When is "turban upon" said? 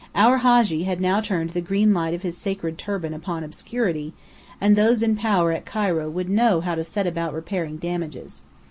2.79-3.43